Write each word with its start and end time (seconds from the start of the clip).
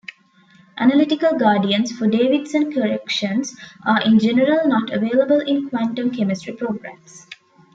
Analytical 0.79 1.37
gradients 1.37 1.91
for 1.91 2.07
Davidson 2.07 2.73
corrections 2.73 3.55
are 3.85 4.01
in 4.01 4.17
general 4.17 4.67
not 4.67 4.89
available 4.91 5.41
in 5.41 5.69
quantum 5.69 6.09
chemistry 6.09 6.53
programs. 6.53 7.27